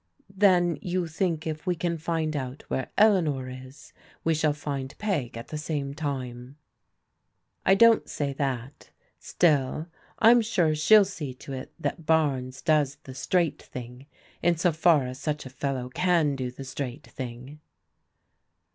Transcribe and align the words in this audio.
"Then 0.47 0.79
you 0.81 1.05
think 1.05 1.45
if 1.45 1.67
we 1.67 1.75
can 1.75 1.99
find 1.99 2.35
out 2.35 2.63
where 2.69 2.89
Eleanor 2.97 3.47
is, 3.47 3.93
we 4.23 4.33
shall 4.33 4.51
find 4.51 4.97
Peg 4.97 5.37
at 5.37 5.49
the 5.49 5.59
same 5.59 5.93
time? 5.93 6.57
""I 7.67 7.75
don't 7.75 8.09
say 8.09 8.33
that. 8.33 8.89
Still 9.19 9.85
I'm 10.17 10.41
sure 10.41 10.73
shell 10.73 11.05
see 11.05 11.35
to 11.35 11.53
it 11.53 11.71
that 11.79 12.01
Bames 12.07 12.63
does 12.65 12.95
the 13.03 13.13
straight 13.13 13.61
thing, 13.61 14.07
in 14.41 14.57
so 14.57 14.71
far 14.71 15.05
as 15.05 15.19
such 15.19 15.45
a 15.45 15.51
fellow 15.51 15.87
can 15.87 16.35
do 16.35 16.49
the 16.49 16.63
straight 16.63 17.05
thing." 17.05 17.59